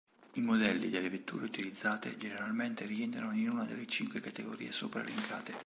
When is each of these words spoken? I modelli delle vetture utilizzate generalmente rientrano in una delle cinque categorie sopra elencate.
I 0.33 0.41
modelli 0.41 0.89
delle 0.89 1.11
vetture 1.11 1.45
utilizzate 1.45 2.17
generalmente 2.17 2.87
rientrano 2.87 3.33
in 3.33 3.49
una 3.51 3.65
delle 3.65 3.85
cinque 3.85 4.19
categorie 4.19 4.71
sopra 4.71 5.01
elencate. 5.01 5.53